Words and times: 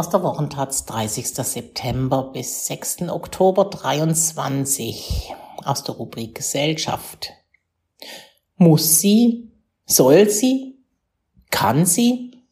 aus 0.00 0.08
der 0.08 0.22
Wochentatz 0.22 0.86
30. 0.86 1.26
September 1.26 2.30
bis 2.32 2.64
6. 2.64 3.10
Oktober 3.10 3.66
23 3.66 5.34
aus 5.62 5.84
der 5.84 5.94
Rubrik 5.94 6.36
Gesellschaft. 6.36 7.34
Muss 8.56 8.98
sie? 8.98 9.52
Soll 9.84 10.30
sie? 10.30 10.78
Kann 11.50 11.84
sie? 11.84 12.42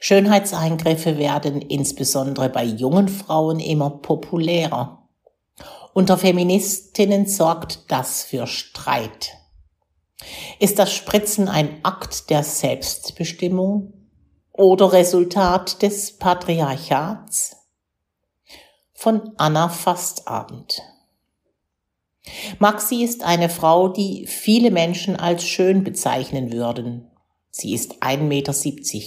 Schönheitseingriffe 0.00 1.18
werden 1.18 1.60
insbesondere 1.60 2.48
bei 2.48 2.64
jungen 2.64 3.08
Frauen 3.08 3.60
immer 3.60 3.90
populärer. 3.90 5.06
Unter 5.92 6.16
Feministinnen 6.16 7.26
sorgt 7.26 7.92
das 7.92 8.24
für 8.24 8.46
Streit. 8.46 9.34
Ist 10.58 10.78
das 10.78 10.90
Spritzen 10.90 11.48
ein 11.48 11.84
Akt 11.84 12.30
der 12.30 12.44
Selbstbestimmung 12.44 13.92
oder 14.58 14.92
Resultat 14.92 15.82
des 15.82 16.18
Patriarchats? 16.18 17.56
Von 18.92 19.32
Anna 19.36 19.68
Fastabend. 19.68 20.82
Maxi 22.58 23.04
ist 23.04 23.22
eine 23.22 23.48
Frau, 23.48 23.88
die 23.88 24.26
viele 24.26 24.72
Menschen 24.72 25.14
als 25.14 25.44
schön 25.44 25.84
bezeichnen 25.84 26.52
würden. 26.52 27.08
Sie 27.50 27.72
ist 27.72 28.02
1,70 28.02 28.18
Meter 28.24 28.52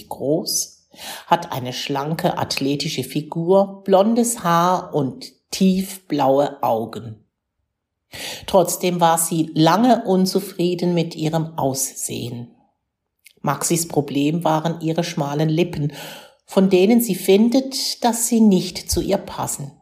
groß, 0.08 0.88
hat 1.26 1.52
eine 1.52 1.74
schlanke, 1.74 2.38
athletische 2.38 3.04
Figur, 3.04 3.82
blondes 3.84 4.42
Haar 4.42 4.94
und 4.94 5.32
tiefblaue 5.50 6.62
Augen. 6.62 7.26
Trotzdem 8.46 9.00
war 9.00 9.18
sie 9.18 9.50
lange 9.54 10.04
unzufrieden 10.06 10.94
mit 10.94 11.14
ihrem 11.14 11.58
Aussehen. 11.58 12.51
Maxis 13.42 13.86
Problem 13.88 14.44
waren 14.44 14.80
ihre 14.80 15.04
schmalen 15.04 15.48
Lippen, 15.48 15.92
von 16.46 16.70
denen 16.70 17.00
sie 17.00 17.14
findet, 17.14 18.02
dass 18.04 18.28
sie 18.28 18.40
nicht 18.40 18.90
zu 18.90 19.00
ihr 19.00 19.18
passen. 19.18 19.72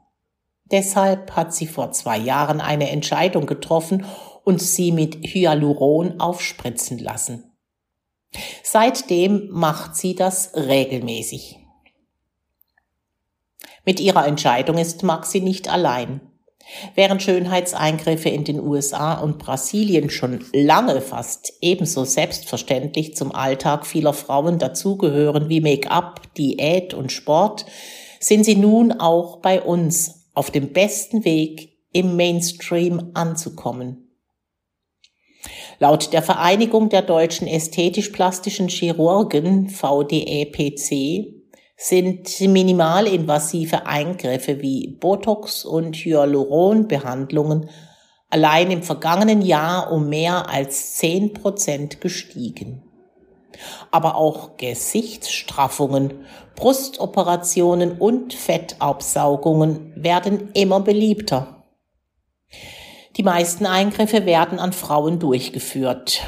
Deshalb 0.64 1.36
hat 1.36 1.54
sie 1.54 1.66
vor 1.66 1.92
zwei 1.92 2.16
Jahren 2.16 2.60
eine 2.60 2.90
Entscheidung 2.90 3.46
getroffen 3.46 4.04
und 4.44 4.62
sie 4.62 4.92
mit 4.92 5.16
Hyaluron 5.26 6.20
aufspritzen 6.20 6.98
lassen. 6.98 7.52
Seitdem 8.62 9.48
macht 9.50 9.96
sie 9.96 10.14
das 10.14 10.54
regelmäßig. 10.54 11.58
Mit 13.84 13.98
ihrer 13.98 14.26
Entscheidung 14.26 14.78
ist 14.78 15.02
Maxi 15.02 15.40
nicht 15.40 15.68
allein. 15.68 16.29
Während 16.94 17.22
Schönheitseingriffe 17.22 18.28
in 18.28 18.44
den 18.44 18.60
USA 18.60 19.14
und 19.14 19.38
Brasilien 19.38 20.10
schon 20.10 20.44
lange 20.52 21.00
fast 21.00 21.52
ebenso 21.60 22.04
selbstverständlich 22.04 23.16
zum 23.16 23.34
Alltag 23.34 23.86
vieler 23.86 24.12
Frauen 24.12 24.58
dazugehören 24.58 25.48
wie 25.48 25.60
Make-up, 25.60 26.34
Diät 26.34 26.94
und 26.94 27.12
Sport, 27.12 27.66
sind 28.20 28.44
sie 28.44 28.56
nun 28.56 28.92
auch 28.92 29.38
bei 29.38 29.60
uns 29.60 30.28
auf 30.34 30.50
dem 30.50 30.72
besten 30.72 31.24
Weg 31.24 31.70
im 31.92 32.16
Mainstream 32.16 33.10
anzukommen. 33.14 34.06
Laut 35.78 36.12
der 36.12 36.22
Vereinigung 36.22 36.90
der 36.90 37.02
deutschen 37.02 37.48
ästhetisch-plastischen 37.48 38.68
Chirurgen 38.68 39.70
VDEPC 39.70 41.39
sind 41.82 42.38
minimalinvasive 42.42 43.86
Eingriffe 43.86 44.60
wie 44.60 44.98
Botox 45.00 45.64
und 45.64 45.96
Hyaluronbehandlungen 45.96 47.70
allein 48.28 48.70
im 48.70 48.82
vergangenen 48.82 49.40
Jahr 49.40 49.90
um 49.90 50.10
mehr 50.10 50.50
als 50.50 50.96
zehn 50.96 51.32
Prozent 51.32 52.02
gestiegen. 52.02 52.82
Aber 53.90 54.16
auch 54.16 54.58
Gesichtsstraffungen, 54.58 56.26
Brustoperationen 56.54 57.92
und 57.98 58.34
Fettabsaugungen 58.34 59.94
werden 59.96 60.50
immer 60.52 60.80
beliebter. 60.80 61.64
Die 63.16 63.22
meisten 63.22 63.64
Eingriffe 63.64 64.26
werden 64.26 64.58
an 64.58 64.74
Frauen 64.74 65.18
durchgeführt. 65.18 66.20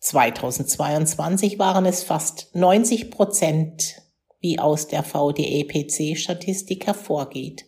2022 0.00 1.58
waren 1.58 1.86
es 1.86 2.02
fast 2.02 2.54
90 2.54 3.10
Prozent 3.10 4.09
wie 4.40 4.58
aus 4.58 4.88
der 4.88 5.02
VDEPC-Statistik 5.02 6.86
hervorgeht. 6.86 7.66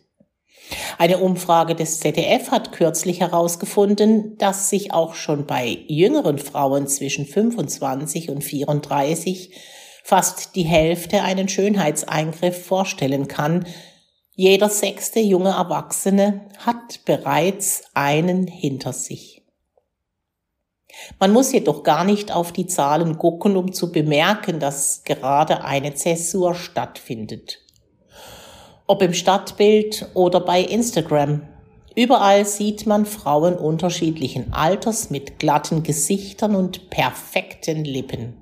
Eine 0.98 1.18
Umfrage 1.18 1.74
des 1.74 2.00
ZDF 2.00 2.50
hat 2.50 2.72
kürzlich 2.72 3.20
herausgefunden, 3.20 4.38
dass 4.38 4.70
sich 4.70 4.92
auch 4.92 5.14
schon 5.14 5.46
bei 5.46 5.78
jüngeren 5.86 6.38
Frauen 6.38 6.86
zwischen 6.86 7.26
25 7.26 8.30
und 8.30 8.42
34 8.42 9.50
fast 10.04 10.56
die 10.56 10.64
Hälfte 10.64 11.22
einen 11.22 11.48
Schönheitseingriff 11.48 12.64
vorstellen 12.64 13.28
kann. 13.28 13.66
Jeder 14.34 14.68
sechste 14.68 15.20
junge 15.20 15.50
Erwachsene 15.50 16.48
hat 16.58 17.04
bereits 17.04 17.84
einen 17.94 18.46
hinter 18.46 18.92
sich. 18.92 19.41
Man 21.18 21.32
muss 21.32 21.52
jedoch 21.52 21.82
gar 21.82 22.04
nicht 22.04 22.32
auf 22.32 22.52
die 22.52 22.66
Zahlen 22.66 23.18
gucken, 23.18 23.56
um 23.56 23.72
zu 23.72 23.92
bemerken, 23.92 24.60
dass 24.60 25.04
gerade 25.04 25.64
eine 25.64 25.94
Zäsur 25.94 26.54
stattfindet. 26.54 27.58
Ob 28.86 29.02
im 29.02 29.14
Stadtbild 29.14 30.08
oder 30.14 30.40
bei 30.40 30.60
Instagram. 30.60 31.42
Überall 31.94 32.46
sieht 32.46 32.86
man 32.86 33.04
Frauen 33.04 33.56
unterschiedlichen 33.56 34.52
Alters 34.52 35.10
mit 35.10 35.38
glatten 35.38 35.82
Gesichtern 35.82 36.56
und 36.56 36.90
perfekten 36.90 37.84
Lippen. 37.84 38.38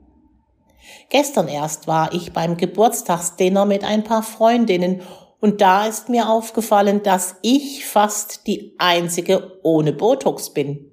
Gestern 1.08 1.48
erst 1.48 1.88
war 1.88 2.12
ich 2.14 2.32
beim 2.32 2.56
Geburtstagsdinner 2.56 3.64
mit 3.64 3.82
ein 3.82 4.04
paar 4.04 4.22
Freundinnen 4.22 5.02
und 5.40 5.60
da 5.60 5.86
ist 5.86 6.08
mir 6.08 6.28
aufgefallen, 6.28 7.02
dass 7.02 7.36
ich 7.42 7.86
fast 7.86 8.46
die 8.46 8.74
einzige 8.78 9.58
ohne 9.62 9.92
Botox 9.92 10.50
bin 10.50 10.89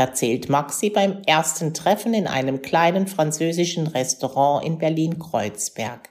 erzählt 0.00 0.48
Maxi 0.48 0.90
beim 0.90 1.22
ersten 1.26 1.74
Treffen 1.74 2.14
in 2.14 2.26
einem 2.26 2.62
kleinen 2.62 3.06
französischen 3.06 3.86
Restaurant 3.86 4.64
in 4.64 4.78
Berlin-Kreuzberg. 4.78 6.08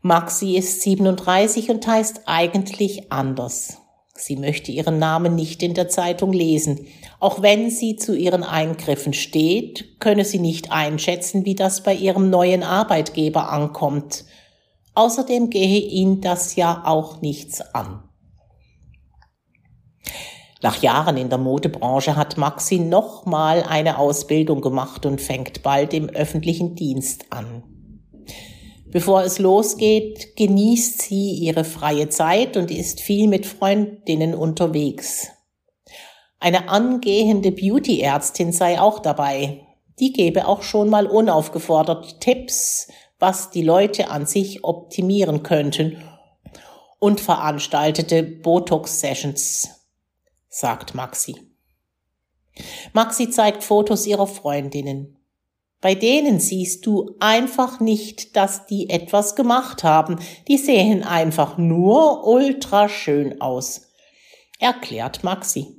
Maxi 0.00 0.56
ist 0.56 0.80
37 0.82 1.70
und 1.70 1.86
heißt 1.86 2.22
eigentlich 2.26 3.12
anders. 3.12 3.78
Sie 4.14 4.36
möchte 4.36 4.72
ihren 4.72 4.98
Namen 4.98 5.34
nicht 5.34 5.62
in 5.62 5.74
der 5.74 5.88
Zeitung 5.88 6.32
lesen. 6.32 6.86
Auch 7.20 7.42
wenn 7.42 7.70
sie 7.70 7.96
zu 7.96 8.16
ihren 8.16 8.42
Eingriffen 8.42 9.12
steht, 9.12 10.00
könne 10.00 10.24
sie 10.24 10.38
nicht 10.38 10.72
einschätzen, 10.72 11.44
wie 11.44 11.54
das 11.54 11.82
bei 11.82 11.94
ihrem 11.94 12.30
neuen 12.30 12.62
Arbeitgeber 12.62 13.50
ankommt. 13.50 14.24
Außerdem 14.94 15.50
gehe 15.50 15.80
ihn 15.80 16.20
das 16.20 16.56
ja 16.56 16.82
auch 16.84 17.20
nichts 17.20 17.60
an. 17.74 18.07
Nach 20.60 20.82
Jahren 20.82 21.16
in 21.16 21.28
der 21.28 21.38
Modebranche 21.38 22.16
hat 22.16 22.36
Maxi 22.36 22.78
nochmal 22.78 23.62
eine 23.62 23.98
Ausbildung 23.98 24.60
gemacht 24.60 25.06
und 25.06 25.20
fängt 25.20 25.62
bald 25.62 25.94
im 25.94 26.08
öffentlichen 26.08 26.74
Dienst 26.74 27.26
an. 27.30 27.62
Bevor 28.90 29.22
es 29.22 29.38
losgeht, 29.38 30.34
genießt 30.36 31.02
sie 31.02 31.32
ihre 31.32 31.62
freie 31.62 32.08
Zeit 32.08 32.56
und 32.56 32.70
ist 32.70 33.00
viel 33.00 33.28
mit 33.28 33.46
Freundinnen 33.46 34.34
unterwegs. 34.34 35.28
Eine 36.40 36.68
angehende 36.68 37.52
Beauty-Ärztin 37.52 38.52
sei 38.52 38.80
auch 38.80 38.98
dabei. 39.00 39.60
Die 40.00 40.12
gebe 40.12 40.48
auch 40.48 40.62
schon 40.62 40.88
mal 40.88 41.06
unaufgefordert 41.06 42.20
Tipps, 42.20 42.88
was 43.18 43.50
die 43.50 43.62
Leute 43.62 44.10
an 44.10 44.26
sich 44.26 44.64
optimieren 44.64 45.42
könnten 45.42 46.02
und 46.98 47.20
veranstaltete 47.20 48.22
Botox-Sessions 48.22 49.77
sagt 50.58 50.96
Maxi. 50.96 51.36
Maxi 52.92 53.30
zeigt 53.30 53.62
Fotos 53.62 54.06
ihrer 54.06 54.26
Freundinnen. 54.26 55.16
Bei 55.80 55.94
denen 55.94 56.40
siehst 56.40 56.84
du 56.84 57.14
einfach 57.20 57.78
nicht, 57.78 58.34
dass 58.34 58.66
die 58.66 58.90
etwas 58.90 59.36
gemacht 59.36 59.84
haben. 59.84 60.18
Die 60.48 60.58
sehen 60.58 61.04
einfach 61.04 61.58
nur 61.58 62.26
ultra 62.26 62.88
schön 62.88 63.40
aus, 63.40 63.82
erklärt 64.58 65.22
Maxi. 65.22 65.76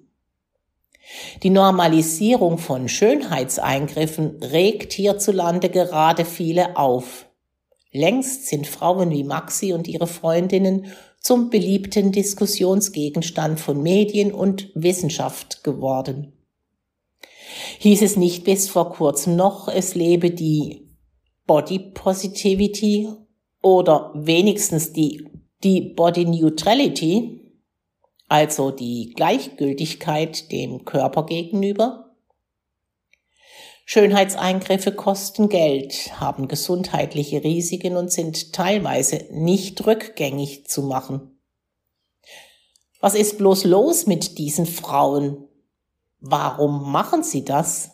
Die 1.43 1.49
Normalisierung 1.49 2.57
von 2.57 2.87
Schönheitseingriffen 2.87 4.41
regt 4.41 4.93
hierzulande 4.93 5.69
gerade 5.69 6.23
viele 6.23 6.77
auf. 6.77 7.25
Längst 7.91 8.47
sind 8.47 8.65
Frauen 8.65 9.09
wie 9.09 9.25
Maxi 9.25 9.73
und 9.73 9.89
ihre 9.89 10.07
Freundinnen 10.07 10.93
zum 11.19 11.49
beliebten 11.49 12.11
Diskussionsgegenstand 12.11 13.59
von 13.59 13.81
Medien 13.81 14.31
und 14.31 14.71
Wissenschaft 14.73 15.63
geworden. 15.63 16.33
Hieß 17.79 18.01
es 18.01 18.15
nicht 18.15 18.43
bis 18.43 18.69
vor 18.69 18.91
kurzem 18.91 19.35
noch, 19.35 19.67
es 19.67 19.95
lebe 19.95 20.31
die 20.31 20.87
Body 21.45 21.79
Positivity 21.79 23.09
oder 23.61 24.11
wenigstens 24.15 24.93
die, 24.93 25.25
die 25.63 25.81
Body 25.81 26.25
Neutrality, 26.25 27.41
also 28.27 28.71
die 28.71 29.13
Gleichgültigkeit 29.15 30.51
dem 30.51 30.85
Körper 30.85 31.25
gegenüber? 31.25 32.08
Schönheitseingriffe 33.91 34.91
kosten 34.91 35.49
Geld, 35.49 36.11
haben 36.19 36.47
gesundheitliche 36.47 37.43
Risiken 37.43 37.97
und 37.97 38.11
sind 38.11 38.53
teilweise 38.53 39.25
nicht 39.31 39.83
rückgängig 39.87 40.67
zu 40.67 40.83
machen. 40.83 41.39
Was 43.01 43.15
ist 43.15 43.39
bloß 43.39 43.63
los 43.63 44.05
mit 44.05 44.37
diesen 44.37 44.67
Frauen? 44.67 45.47
Warum 46.19 46.91
machen 46.91 47.23
sie 47.23 47.43
das? 47.43 47.89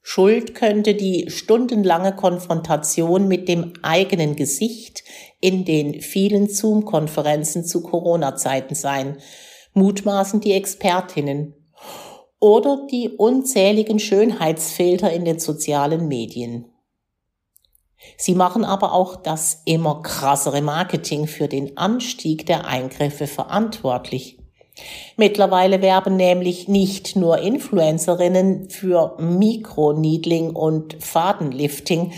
Schuld 0.00 0.54
könnte 0.54 0.94
die 0.94 1.28
stundenlange 1.28 2.14
Konfrontation 2.14 3.26
mit 3.26 3.48
dem 3.48 3.72
eigenen 3.82 4.36
Gesicht 4.36 5.02
in 5.40 5.64
den 5.64 6.00
vielen 6.00 6.48
Zoom-Konferenzen 6.48 7.64
zu 7.64 7.82
Corona-Zeiten 7.82 8.76
sein, 8.76 9.18
mutmaßen 9.72 10.40
die 10.40 10.52
Expertinnen 10.52 11.63
oder 12.44 12.86
die 12.90 13.08
unzähligen 13.08 13.98
Schönheitsfilter 13.98 15.10
in 15.10 15.24
den 15.24 15.38
sozialen 15.38 16.08
Medien. 16.08 16.66
Sie 18.18 18.34
machen 18.34 18.66
aber 18.66 18.92
auch 18.92 19.16
das 19.16 19.62
immer 19.64 20.02
krassere 20.02 20.60
Marketing 20.60 21.26
für 21.26 21.48
den 21.48 21.78
Anstieg 21.78 22.44
der 22.44 22.66
Eingriffe 22.66 23.26
verantwortlich. 23.26 24.38
Mittlerweile 25.16 25.80
werben 25.80 26.16
nämlich 26.16 26.68
nicht 26.68 27.16
nur 27.16 27.38
Influencerinnen 27.38 28.68
für 28.68 29.16
Mikroneedling 29.18 30.50
und 30.50 31.02
Fadenlifting, 31.02 32.12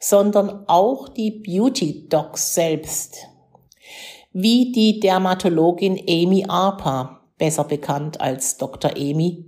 sondern 0.00 0.64
auch 0.66 1.08
die 1.08 1.30
Beauty 1.30 2.08
Docs 2.08 2.52
selbst. 2.52 3.18
Wie 4.32 4.72
die 4.72 4.98
Dermatologin 4.98 6.00
Amy 6.08 6.46
Arpa, 6.48 7.20
besser 7.38 7.62
bekannt 7.62 8.20
als 8.20 8.56
Dr. 8.56 8.90
Amy, 8.96 9.44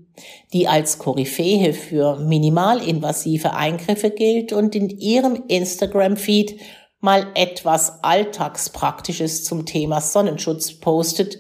die 0.53 0.69
als 0.69 0.99
Koryphäe 0.99 1.73
für 1.73 2.17
minimalinvasive 2.17 3.55
Eingriffe 3.55 4.11
gilt 4.11 4.53
und 4.53 4.75
in 4.75 4.89
ihrem 4.89 5.45
Instagram-Feed 5.49 6.61
mal 7.01 7.27
etwas 7.35 8.03
Alltagspraktisches 8.03 9.45
zum 9.45 9.67
Thema 9.67 10.01
Sonnenschutz 10.01 10.81
postet, 10.81 11.39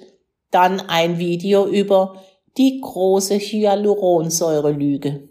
dann 0.50 0.81
ein 0.81 1.19
Video 1.19 1.67
über 1.67 2.23
die 2.56 2.81
große 2.81 3.37
Hyaluronsäure-Lüge. 3.37 5.29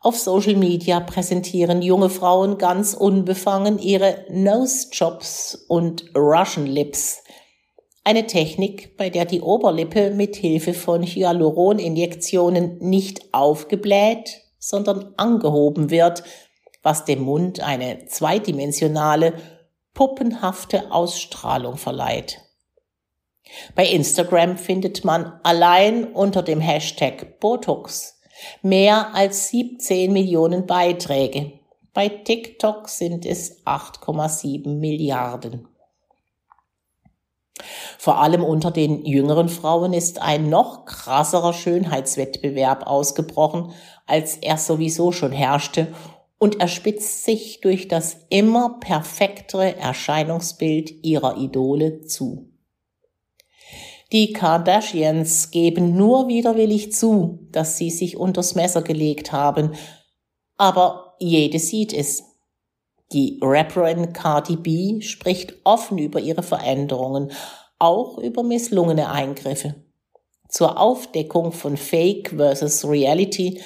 Auf 0.00 0.18
Social 0.18 0.56
Media 0.56 0.98
präsentieren 0.98 1.80
junge 1.80 2.10
Frauen 2.10 2.58
ganz 2.58 2.92
unbefangen 2.92 3.78
ihre 3.78 4.24
Nose 4.30 4.88
Jobs 4.90 5.54
und 5.68 6.10
Russian 6.16 6.66
Lips, 6.66 7.22
eine 8.04 8.26
Technik, 8.26 8.96
bei 8.96 9.10
der 9.10 9.24
die 9.24 9.40
Oberlippe 9.40 10.10
mit 10.10 10.36
Hilfe 10.36 10.74
von 10.74 11.02
Hyaluroninjektionen 11.02 12.78
nicht 12.78 13.32
aufgebläht, 13.32 14.42
sondern 14.58 15.14
angehoben 15.16 15.90
wird, 15.90 16.24
was 16.82 17.04
dem 17.04 17.22
Mund 17.22 17.60
eine 17.60 18.06
zweidimensionale, 18.06 19.34
puppenhafte 19.94 20.90
Ausstrahlung 20.90 21.76
verleiht. 21.76 22.40
Bei 23.74 23.86
Instagram 23.86 24.56
findet 24.56 25.04
man 25.04 25.40
allein 25.42 26.04
unter 26.12 26.42
dem 26.42 26.60
Hashtag 26.60 27.38
Botox 27.40 28.20
mehr 28.62 29.14
als 29.14 29.48
17 29.48 30.12
Millionen 30.12 30.66
Beiträge. 30.66 31.52
Bei 31.92 32.08
TikTok 32.08 32.88
sind 32.88 33.26
es 33.26 33.64
8,7 33.66 34.68
Milliarden. 34.78 35.68
Vor 37.98 38.20
allem 38.20 38.44
unter 38.44 38.70
den 38.70 39.04
jüngeren 39.04 39.48
Frauen 39.48 39.92
ist 39.92 40.20
ein 40.20 40.48
noch 40.48 40.84
krasserer 40.84 41.52
Schönheitswettbewerb 41.52 42.86
ausgebrochen, 42.86 43.72
als 44.06 44.36
er 44.36 44.58
sowieso 44.58 45.12
schon 45.12 45.32
herrschte 45.32 45.88
und 46.42 46.60
er 46.60 46.66
spitzt 46.66 47.24
sich 47.24 47.60
durch 47.60 47.86
das 47.86 48.16
immer 48.28 48.80
perfektere 48.80 49.76
Erscheinungsbild 49.76 51.04
ihrer 51.04 51.36
Idole 51.36 52.02
zu. 52.02 52.50
Die 54.10 54.32
Kardashians 54.32 55.52
geben 55.52 55.96
nur 55.96 56.26
widerwillig 56.26 56.92
zu, 56.92 57.46
dass 57.52 57.78
sie 57.78 57.90
sich 57.90 58.16
unters 58.16 58.56
Messer 58.56 58.82
gelegt 58.82 59.30
haben, 59.30 59.76
aber 60.56 61.14
jede 61.20 61.60
sieht 61.60 61.92
es. 61.92 62.24
Die 63.12 63.38
Rapperin 63.42 64.12
Cardi 64.12 64.56
B 64.56 65.00
spricht 65.02 65.54
offen 65.64 65.98
über 65.98 66.20
ihre 66.20 66.42
Veränderungen, 66.42 67.30
auch 67.78 68.18
über 68.18 68.42
misslungene 68.42 69.10
Eingriffe. 69.10 69.74
Zur 70.48 70.78
Aufdeckung 70.78 71.52
von 71.52 71.76
Fake 71.76 72.34
versus 72.36 72.86
Reality 72.88 73.60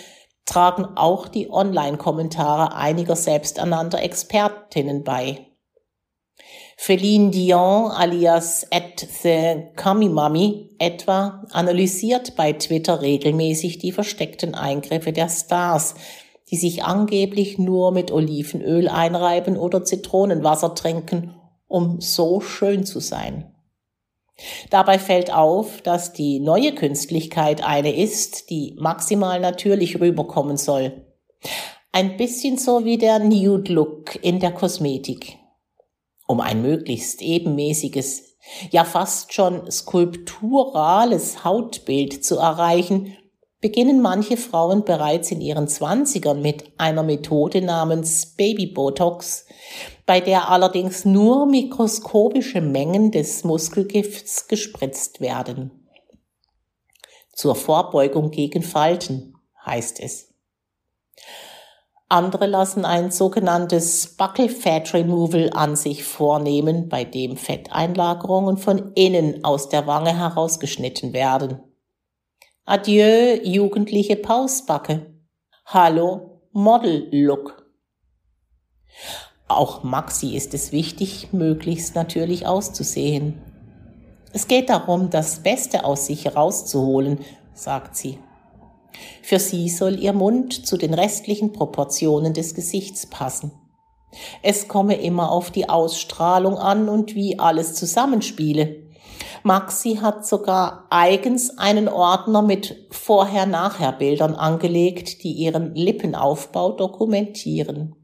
tragen 0.46 0.84
auch 0.96 1.28
die 1.28 1.50
Online-Kommentare 1.50 2.74
einiger 2.74 3.16
selbsternannter 3.16 4.00
Expertinnen 4.00 5.04
bei. 5.04 5.46
Feline 6.76 7.30
Dion 7.30 7.90
alias 7.90 8.66
at 8.70 9.00
the 9.22 9.70
Kamimami 9.74 10.76
etwa 10.78 11.42
analysiert 11.50 12.36
bei 12.36 12.52
Twitter 12.52 13.00
regelmäßig 13.00 13.78
die 13.78 13.92
versteckten 13.92 14.54
Eingriffe 14.54 15.12
der 15.12 15.28
Stars, 15.28 15.94
die 16.50 16.56
sich 16.56 16.84
angeblich 16.84 17.58
nur 17.58 17.92
mit 17.92 18.12
Olivenöl 18.12 18.88
einreiben 18.88 19.56
oder 19.56 19.84
Zitronenwasser 19.84 20.74
trinken, 20.74 21.34
um 21.66 22.00
so 22.00 22.40
schön 22.40 22.84
zu 22.84 23.00
sein. 23.00 23.52
Dabei 24.70 24.98
fällt 24.98 25.32
auf, 25.32 25.80
dass 25.80 26.12
die 26.12 26.40
neue 26.40 26.74
Künstlichkeit 26.74 27.64
eine 27.64 27.96
ist, 27.96 28.50
die 28.50 28.74
maximal 28.78 29.40
natürlich 29.40 29.98
rüberkommen 30.00 30.56
soll. 30.56 31.06
Ein 31.90 32.16
bisschen 32.18 32.58
so 32.58 32.84
wie 32.84 32.98
der 32.98 33.18
Nude 33.18 33.72
Look 33.72 34.22
in 34.22 34.38
der 34.38 34.52
Kosmetik. 34.52 35.38
Um 36.26 36.40
ein 36.40 36.60
möglichst 36.60 37.22
ebenmäßiges, 37.22 38.36
ja 38.70 38.84
fast 38.84 39.32
schon 39.32 39.70
skulpturales 39.70 41.44
Hautbild 41.44 42.22
zu 42.24 42.36
erreichen, 42.36 43.16
beginnen 43.60 44.02
manche 44.02 44.36
Frauen 44.36 44.84
bereits 44.84 45.30
in 45.30 45.40
ihren 45.40 45.68
Zwanzigern 45.68 46.42
mit 46.42 46.64
einer 46.78 47.02
Methode 47.02 47.62
namens 47.62 48.34
Baby 48.36 48.66
Botox, 48.66 49.46
bei 50.04 50.20
der 50.20 50.50
allerdings 50.50 51.04
nur 51.04 51.46
mikroskopische 51.46 52.60
Mengen 52.60 53.10
des 53.10 53.44
Muskelgifts 53.44 54.48
gespritzt 54.48 55.20
werden. 55.20 55.88
Zur 57.32 57.54
Vorbeugung 57.54 58.30
gegen 58.30 58.62
Falten 58.62 59.34
heißt 59.64 60.00
es. 60.00 60.32
Andere 62.08 62.46
lassen 62.46 62.84
ein 62.84 63.10
sogenanntes 63.10 64.16
Buccal 64.16 64.48
Fat 64.48 64.94
Removal 64.94 65.50
an 65.52 65.74
sich 65.74 66.04
vornehmen, 66.04 66.88
bei 66.88 67.02
dem 67.02 67.36
Fetteinlagerungen 67.36 68.58
von 68.58 68.92
innen 68.94 69.42
aus 69.42 69.68
der 69.68 69.88
Wange 69.88 70.16
herausgeschnitten 70.16 71.12
werden. 71.12 71.65
Adieu, 72.68 73.38
jugendliche 73.44 74.16
Pausbacke. 74.16 75.14
Hallo, 75.66 76.40
Model-Look. 76.50 77.64
Auch 79.46 79.84
Maxi 79.84 80.34
ist 80.34 80.52
es 80.52 80.72
wichtig, 80.72 81.32
möglichst 81.32 81.94
natürlich 81.94 82.44
auszusehen. 82.44 83.40
Es 84.32 84.48
geht 84.48 84.68
darum, 84.68 85.10
das 85.10 85.44
Beste 85.44 85.84
aus 85.84 86.06
sich 86.06 86.24
herauszuholen, 86.24 87.20
sagt 87.54 87.94
sie. 87.94 88.18
Für 89.22 89.38
sie 89.38 89.68
soll 89.68 90.00
ihr 90.00 90.12
Mund 90.12 90.66
zu 90.66 90.76
den 90.76 90.92
restlichen 90.92 91.52
Proportionen 91.52 92.34
des 92.34 92.52
Gesichts 92.52 93.06
passen. 93.06 93.52
Es 94.42 94.66
komme 94.66 94.96
immer 94.96 95.30
auf 95.30 95.52
die 95.52 95.68
Ausstrahlung 95.68 96.58
an 96.58 96.88
und 96.88 97.14
wie 97.14 97.38
alles 97.38 97.74
zusammenspiele. 97.74 98.85
Maxi 99.42 99.96
hat 99.96 100.26
sogar 100.26 100.86
eigens 100.90 101.58
einen 101.58 101.88
Ordner 101.88 102.42
mit 102.42 102.86
Vorher-Nachher-Bildern 102.90 104.34
angelegt, 104.34 105.22
die 105.22 105.32
ihren 105.32 105.74
Lippenaufbau 105.74 106.72
dokumentieren. 106.72 107.94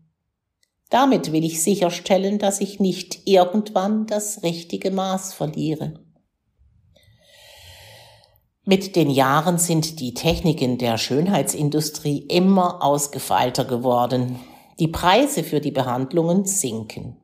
Damit 0.91 1.33
will 1.33 1.45
ich 1.45 1.63
sicherstellen, 1.63 2.39
dass 2.39 2.61
ich 2.61 2.79
nicht 2.79 3.27
irgendwann 3.27 4.07
das 4.07 4.43
richtige 4.43 4.91
Maß 4.91 5.33
verliere. 5.33 5.95
Mit 8.65 8.95
den 8.95 9.11
Jahren 9.11 9.59
sind 9.59 9.99
die 9.99 10.15
Techniken 10.15 10.79
der 10.79 10.99
Schönheitsindustrie 10.99 12.19
immer 12.29 12.85
ausgefeilter 12.85 13.65
geworden. 13.65 14.39
Die 14.79 14.89
Preise 14.89 15.43
für 15.43 15.61
die 15.61 15.73
Behandlungen 15.73 16.45
sinken. 16.45 17.22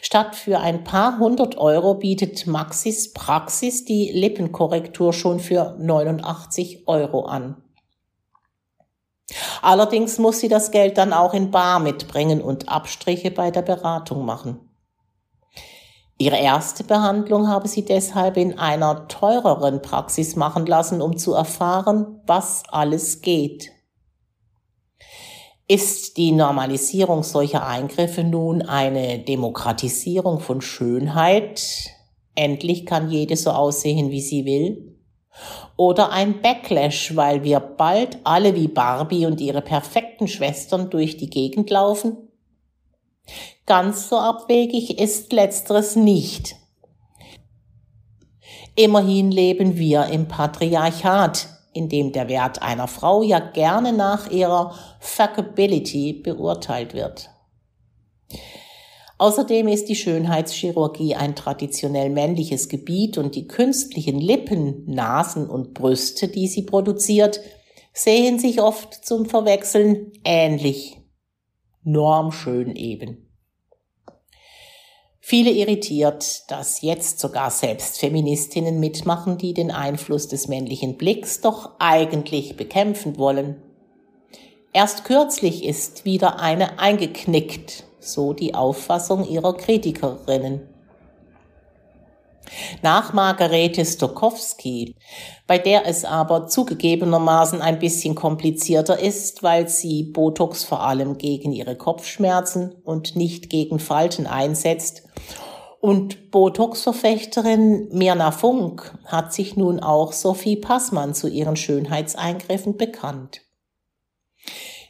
Statt 0.00 0.36
für 0.36 0.60
ein 0.60 0.84
paar 0.84 1.18
hundert 1.18 1.56
Euro 1.58 1.94
bietet 1.94 2.46
Maxis 2.46 3.12
Praxis 3.12 3.84
die 3.84 4.10
Lippenkorrektur 4.12 5.12
schon 5.12 5.40
für 5.40 5.76
89 5.78 6.86
Euro 6.86 7.24
an. 7.24 7.62
Allerdings 9.62 10.18
muss 10.18 10.40
sie 10.40 10.48
das 10.48 10.70
Geld 10.70 10.98
dann 10.98 11.12
auch 11.12 11.34
in 11.34 11.50
Bar 11.50 11.80
mitbringen 11.80 12.40
und 12.40 12.68
Abstriche 12.68 13.30
bei 13.30 13.50
der 13.50 13.62
Beratung 13.62 14.24
machen. 14.24 14.68
Ihre 16.18 16.36
erste 16.36 16.84
Behandlung 16.84 17.48
habe 17.48 17.66
sie 17.66 17.84
deshalb 17.84 18.36
in 18.36 18.58
einer 18.58 19.08
teureren 19.08 19.82
Praxis 19.82 20.36
machen 20.36 20.66
lassen, 20.66 21.00
um 21.02 21.16
zu 21.16 21.32
erfahren, 21.32 22.20
was 22.26 22.62
alles 22.68 23.22
geht. 23.22 23.71
Ist 25.72 26.18
die 26.18 26.32
Normalisierung 26.32 27.22
solcher 27.22 27.66
Eingriffe 27.66 28.24
nun 28.24 28.60
eine 28.60 29.20
Demokratisierung 29.20 30.38
von 30.38 30.60
Schönheit? 30.60 31.62
Endlich 32.34 32.84
kann 32.84 33.10
jede 33.10 33.38
so 33.38 33.52
aussehen, 33.52 34.10
wie 34.10 34.20
sie 34.20 34.44
will? 34.44 34.98
Oder 35.78 36.12
ein 36.12 36.42
Backlash, 36.42 37.16
weil 37.16 37.42
wir 37.42 37.58
bald 37.58 38.18
alle 38.24 38.54
wie 38.54 38.68
Barbie 38.68 39.24
und 39.24 39.40
ihre 39.40 39.62
perfekten 39.62 40.28
Schwestern 40.28 40.90
durch 40.90 41.16
die 41.16 41.30
Gegend 41.30 41.70
laufen? 41.70 42.18
Ganz 43.64 44.10
so 44.10 44.18
abwegig 44.18 44.98
ist 44.98 45.32
letzteres 45.32 45.96
nicht. 45.96 46.54
Immerhin 48.76 49.30
leben 49.30 49.78
wir 49.78 50.04
im 50.08 50.28
Patriarchat, 50.28 51.48
in 51.72 51.88
dem 51.88 52.12
der 52.12 52.28
Wert 52.28 52.62
einer 52.62 52.88
Frau 52.88 53.22
ja 53.22 53.38
gerne 53.38 53.92
nach 53.92 54.30
ihrer 54.30 54.74
Fuckability 55.00 56.12
beurteilt 56.12 56.94
wird. 56.94 57.30
Außerdem 59.18 59.68
ist 59.68 59.88
die 59.88 59.94
Schönheitschirurgie 59.94 61.14
ein 61.14 61.36
traditionell 61.36 62.10
männliches 62.10 62.68
Gebiet 62.68 63.18
und 63.18 63.36
die 63.36 63.46
künstlichen 63.46 64.18
Lippen, 64.18 64.84
Nasen 64.86 65.48
und 65.48 65.74
Brüste, 65.74 66.26
die 66.26 66.48
sie 66.48 66.62
produziert, 66.62 67.40
sehen 67.92 68.38
sich 68.40 68.60
oft 68.60 69.04
zum 69.04 69.26
Verwechseln 69.26 70.12
ähnlich. 70.24 70.98
Normschön 71.84 72.74
eben. 72.74 73.21
Viele 75.24 75.52
irritiert, 75.52 76.50
dass 76.50 76.82
jetzt 76.82 77.20
sogar 77.20 77.52
selbst 77.52 78.00
Feministinnen 78.00 78.80
mitmachen, 78.80 79.38
die 79.38 79.54
den 79.54 79.70
Einfluss 79.70 80.26
des 80.26 80.48
männlichen 80.48 80.96
Blicks 80.96 81.40
doch 81.40 81.76
eigentlich 81.78 82.56
bekämpfen 82.56 83.16
wollen. 83.18 83.62
Erst 84.72 85.04
kürzlich 85.04 85.64
ist 85.64 86.04
wieder 86.04 86.40
eine 86.40 86.80
eingeknickt, 86.80 87.84
so 88.00 88.32
die 88.32 88.54
Auffassung 88.54 89.24
ihrer 89.24 89.56
Kritikerinnen. 89.56 90.71
Nach 92.82 93.12
Margarete 93.12 93.84
Stokowski, 93.84 94.96
bei 95.46 95.58
der 95.58 95.86
es 95.86 96.04
aber 96.04 96.46
zugegebenermaßen 96.46 97.62
ein 97.62 97.78
bisschen 97.78 98.14
komplizierter 98.14 98.98
ist, 98.98 99.42
weil 99.42 99.68
sie 99.68 100.04
Botox 100.04 100.64
vor 100.64 100.82
allem 100.82 101.18
gegen 101.18 101.52
ihre 101.52 101.76
Kopfschmerzen 101.76 102.74
und 102.84 103.16
nicht 103.16 103.50
gegen 103.50 103.78
Falten 103.78 104.26
einsetzt. 104.26 105.02
Und 105.80 106.30
Botox-Verfechterin 106.30 107.88
Mirna 107.90 108.30
Funk 108.30 108.96
hat 109.04 109.32
sich 109.32 109.56
nun 109.56 109.80
auch 109.80 110.12
Sophie 110.12 110.56
Passmann 110.56 111.12
zu 111.12 111.28
ihren 111.28 111.56
Schönheitseingriffen 111.56 112.76
bekannt. 112.76 113.40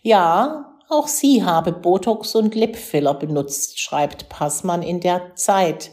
Ja, 0.02 0.72
auch 0.90 1.08
sie 1.08 1.42
habe 1.42 1.72
Botox 1.72 2.34
und 2.34 2.54
Lipfiller 2.54 3.14
benutzt, 3.14 3.80
schreibt 3.80 4.28
Passmann 4.28 4.82
in 4.82 5.00
der 5.00 5.34
Zeit. 5.36 5.90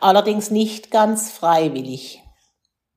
Allerdings 0.00 0.50
nicht 0.50 0.90
ganz 0.90 1.30
freiwillig. 1.30 2.22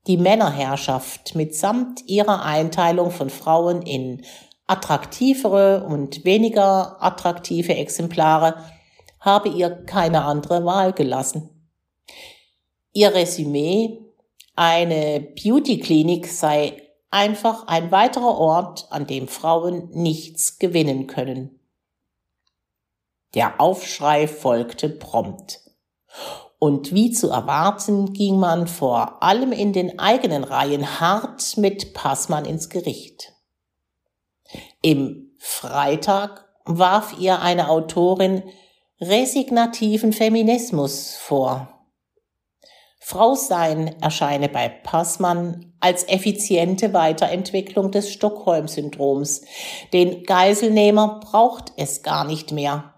Die 0.07 0.17
Männerherrschaft 0.17 1.35
mitsamt 1.35 2.07
ihrer 2.07 2.43
Einteilung 2.43 3.11
von 3.11 3.29
Frauen 3.29 3.81
in 3.81 4.23
attraktivere 4.67 5.83
und 5.85 6.25
weniger 6.25 7.01
attraktive 7.03 7.75
Exemplare 7.75 8.63
habe 9.19 9.49
ihr 9.49 9.69
keine 9.71 10.23
andere 10.23 10.65
Wahl 10.65 10.93
gelassen. 10.93 11.49
Ihr 12.93 13.13
Resümee, 13.13 13.99
eine 14.55 15.19
Beauty-Klinik 15.19 16.27
sei 16.27 16.81
einfach 17.09 17.67
ein 17.67 17.91
weiterer 17.91 18.37
Ort, 18.37 18.87
an 18.91 19.07
dem 19.07 19.27
Frauen 19.27 19.89
nichts 19.91 20.59
gewinnen 20.59 21.07
können. 21.07 21.59
Der 23.33 23.59
Aufschrei 23.59 24.27
folgte 24.27 24.89
prompt. 24.89 25.61
Und 26.59 26.93
wie 26.93 27.11
zu 27.11 27.29
erwarten, 27.29 28.13
ging 28.13 28.39
man 28.39 28.67
vor 28.67 29.21
allem 29.21 29.51
in 29.51 29.73
den 29.73 29.99
eigenen 29.99 30.43
Reihen 30.43 30.99
hart 30.99 31.57
mit 31.57 31.93
Passmann 31.93 32.45
ins 32.45 32.69
Gericht. 32.69 33.33
Im 34.81 35.31
Freitag 35.37 36.45
warf 36.65 37.19
ihr 37.19 37.41
eine 37.41 37.69
Autorin 37.69 38.43
resignativen 38.99 40.13
Feminismus 40.13 41.15
vor. 41.15 41.69
Frau 42.99 43.35
sein 43.35 44.01
erscheine 44.01 44.49
bei 44.49 44.67
Passmann 44.67 45.73
als 45.79 46.07
effiziente 46.07 46.91
Weiterentwicklung 46.93 47.91
des 47.91 48.11
Stockholm-Syndroms. 48.11 49.43
Den 49.93 50.23
Geiselnehmer 50.23 51.19
braucht 51.19 51.71
es 51.77 52.01
gar 52.01 52.23
nicht 52.23 52.51
mehr. 52.51 52.94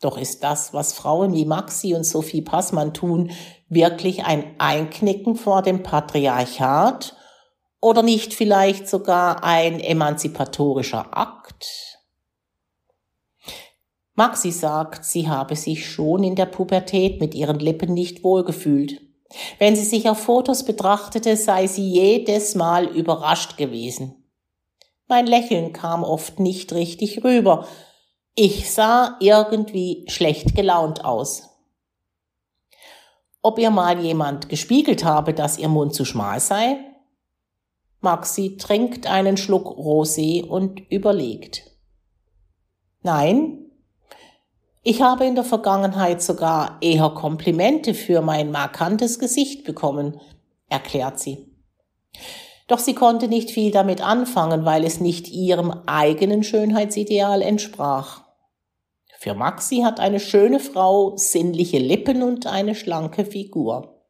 Doch 0.00 0.16
ist 0.16 0.42
das, 0.42 0.72
was 0.72 0.94
Frauen 0.94 1.34
wie 1.34 1.44
Maxi 1.44 1.94
und 1.94 2.04
Sophie 2.04 2.40
Passmann 2.40 2.94
tun, 2.94 3.30
wirklich 3.68 4.24
ein 4.24 4.54
Einknicken 4.58 5.36
vor 5.36 5.62
dem 5.62 5.82
Patriarchat 5.82 7.14
oder 7.80 8.02
nicht 8.02 8.32
vielleicht 8.32 8.88
sogar 8.88 9.44
ein 9.44 9.78
emanzipatorischer 9.78 11.16
Akt? 11.16 11.98
Maxi 14.14 14.52
sagt, 14.52 15.04
sie 15.04 15.28
habe 15.28 15.54
sich 15.54 15.90
schon 15.90 16.24
in 16.24 16.34
der 16.34 16.46
Pubertät 16.46 17.20
mit 17.20 17.34
ihren 17.34 17.58
Lippen 17.58 17.92
nicht 17.92 18.24
wohlgefühlt. 18.24 19.00
Wenn 19.58 19.76
sie 19.76 19.84
sich 19.84 20.08
auf 20.08 20.18
Fotos 20.18 20.64
betrachtete, 20.64 21.36
sei 21.36 21.66
sie 21.66 21.88
jedes 21.88 22.54
Mal 22.54 22.86
überrascht 22.86 23.56
gewesen. 23.56 24.24
Mein 25.08 25.26
Lächeln 25.26 25.72
kam 25.72 26.04
oft 26.04 26.40
nicht 26.40 26.72
richtig 26.72 27.22
rüber, 27.24 27.66
ich 28.34 28.70
sah 28.72 29.16
irgendwie 29.20 30.04
schlecht 30.08 30.54
gelaunt 30.54 31.04
aus. 31.04 31.48
Ob 33.42 33.58
ihr 33.58 33.70
mal 33.70 33.98
jemand 34.00 34.48
gespiegelt 34.48 35.04
habe, 35.04 35.32
dass 35.32 35.58
ihr 35.58 35.68
Mund 35.68 35.94
zu 35.94 36.04
schmal 36.04 36.40
sei? 36.40 36.78
Maxi 38.00 38.56
trinkt 38.56 39.06
einen 39.06 39.36
Schluck 39.36 39.66
Rosé 39.66 40.44
und 40.44 40.80
überlegt. 40.90 41.64
Nein, 43.02 43.70
ich 44.82 45.02
habe 45.02 45.26
in 45.26 45.34
der 45.34 45.44
Vergangenheit 45.44 46.22
sogar 46.22 46.78
eher 46.80 47.10
Komplimente 47.10 47.92
für 47.92 48.22
mein 48.22 48.50
markantes 48.50 49.18
Gesicht 49.18 49.64
bekommen, 49.64 50.18
erklärt 50.68 51.18
sie. 51.18 51.54
Doch 52.70 52.78
sie 52.78 52.94
konnte 52.94 53.26
nicht 53.26 53.50
viel 53.50 53.72
damit 53.72 54.00
anfangen, 54.00 54.64
weil 54.64 54.84
es 54.84 55.00
nicht 55.00 55.28
ihrem 55.28 55.72
eigenen 55.86 56.44
Schönheitsideal 56.44 57.42
entsprach. 57.42 58.22
Für 59.18 59.34
Maxi 59.34 59.78
hat 59.78 59.98
eine 59.98 60.20
schöne 60.20 60.60
Frau 60.60 61.16
sinnliche 61.16 61.78
Lippen 61.78 62.22
und 62.22 62.46
eine 62.46 62.76
schlanke 62.76 63.24
Figur. 63.24 64.00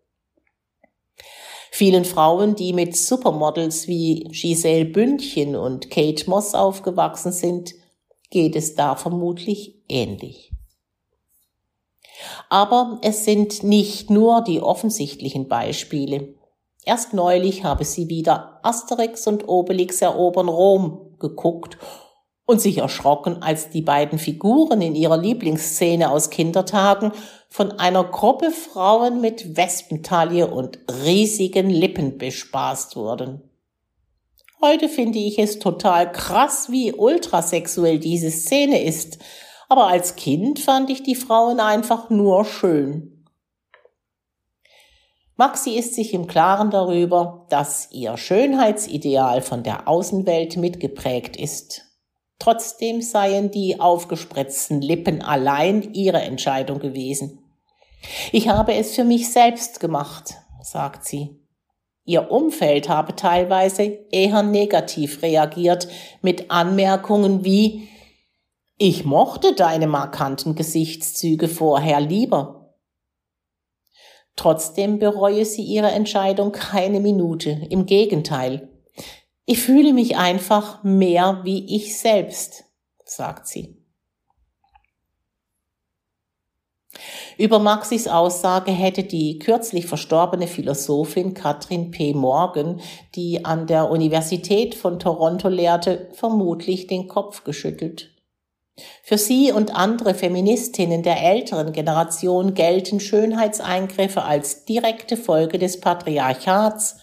Vielen 1.71 2.05
Frauen, 2.05 2.55
die 2.55 2.75
mit 2.75 2.95
Supermodels 2.95 3.89
wie 3.89 4.25
Giselle 4.25 4.85
Bündchen 4.85 5.57
und 5.57 5.89
Kate 5.89 6.29
Moss 6.29 6.55
aufgewachsen 6.55 7.33
sind, 7.33 7.73
geht 8.29 8.57
es 8.57 8.75
da 8.75 8.95
vermutlich 8.95 9.81
ähnlich. 9.89 10.53
Aber 12.51 12.99
es 13.01 13.25
sind 13.25 13.63
nicht 13.63 14.11
nur 14.11 14.45
die 14.45 14.61
offensichtlichen 14.61 15.49
Beispiele. 15.49 16.35
Erst 16.91 17.15
neulich 17.15 17.63
habe 17.63 17.85
sie 17.85 18.09
wieder 18.09 18.59
Asterix 18.65 19.29
und 19.29 19.47
Obelix 19.49 20.03
erobern 20.03 20.49
Rom 20.49 21.15
geguckt 21.21 21.79
und 22.47 22.61
sich 22.61 22.79
erschrocken, 22.79 23.45
als 23.45 23.71
die 23.71 23.83
beiden 23.83 24.19
Figuren 24.19 24.83
in 24.83 24.97
ihrer 24.97 25.17
Lieblingsszene 25.17 26.11
aus 26.11 26.31
Kindertagen 26.31 27.13
von 27.49 27.71
einer 27.71 28.03
Gruppe 28.03 28.51
Frauen 28.51 29.21
mit 29.21 29.57
Wespentaille 29.57 30.49
und 30.49 30.81
riesigen 31.05 31.71
Lippen 31.71 32.19
bespaßt 32.19 32.97
wurden. 32.97 33.49
Heute 34.61 34.89
finde 34.89 35.21
ich 35.21 35.39
es 35.39 35.61
total 35.61 36.11
krass, 36.11 36.73
wie 36.73 36.93
ultrasexuell 36.93 38.01
diese 38.01 38.33
Szene 38.33 38.83
ist, 38.83 39.21
aber 39.69 39.87
als 39.87 40.17
Kind 40.17 40.59
fand 40.59 40.91
ich 40.91 41.05
die 41.05 41.15
Frauen 41.15 41.61
einfach 41.61 42.11
nur 42.11 42.45
schön. 42.45 43.20
Maxi 45.41 45.71
ist 45.71 45.95
sich 45.95 46.13
im 46.13 46.27
Klaren 46.27 46.69
darüber, 46.69 47.47
dass 47.49 47.89
ihr 47.93 48.19
Schönheitsideal 48.19 49.41
von 49.41 49.63
der 49.63 49.89
Außenwelt 49.89 50.59
mitgeprägt 50.59 51.35
ist. 51.35 51.87
Trotzdem 52.39 53.01
seien 53.01 53.51
die 53.51 53.81
aufgespritzten 53.81 54.83
Lippen 54.83 55.23
allein 55.23 55.95
ihre 55.95 56.21
Entscheidung 56.21 56.79
gewesen. 56.79 57.39
Ich 58.33 58.51
habe 58.51 58.75
es 58.75 58.95
für 58.95 59.05
mich 59.05 59.33
selbst 59.33 59.81
gemacht, 59.81 60.35
sagt 60.61 61.07
sie. 61.07 61.41
Ihr 62.05 62.31
Umfeld 62.31 62.91
habe 62.91 63.17
teilweise 63.17 63.85
eher 64.11 64.43
negativ 64.43 65.23
reagiert 65.23 65.89
mit 66.21 66.51
Anmerkungen 66.51 67.47
wie 67.47 67.89
Ich 68.77 69.07
mochte 69.07 69.55
deine 69.55 69.87
markanten 69.87 70.55
Gesichtszüge 70.55 71.49
vorher 71.49 72.03
lieber 72.03 72.60
Trotzdem 74.41 74.99
bereue 74.99 75.45
sie 75.45 75.61
ihre 75.61 75.91
Entscheidung 75.91 76.51
keine 76.51 77.01
Minute. 77.01 77.61
Im 77.69 77.85
Gegenteil. 77.85 78.71
Ich 79.45 79.61
fühle 79.61 79.93
mich 79.93 80.17
einfach 80.17 80.83
mehr 80.83 81.41
wie 81.45 81.77
ich 81.77 81.99
selbst, 81.99 82.65
sagt 83.05 83.47
sie. 83.47 83.85
Über 87.37 87.59
Maxis 87.59 88.09
Aussage 88.09 88.73
hätte 88.73 89.03
die 89.03 89.39
kürzlich 89.39 89.85
verstorbene 89.85 90.47
Philosophin 90.47 91.35
Katrin 91.35 91.91
P. 91.91 92.15
Morgan, 92.15 92.81
die 93.15 93.45
an 93.45 93.67
der 93.67 93.91
Universität 93.91 94.75
von 94.75 94.99
Toronto 94.99 95.51
lehrte, 95.51 96.09
vermutlich 96.13 96.87
den 96.87 97.09
Kopf 97.09 97.45
geschüttelt. 97.45 98.20
Für 99.03 99.19
sie 99.19 99.53
und 99.53 99.75
andere 99.75 100.15
Feministinnen 100.15 101.03
der 101.03 101.23
älteren 101.23 101.73
Generation 101.73 102.55
gelten 102.55 103.01
Schönheitseingriffe 103.01 104.23
als 104.23 104.65
direkte 104.65 105.17
Folge 105.17 105.59
des 105.59 105.81
Patriarchats 105.81 106.99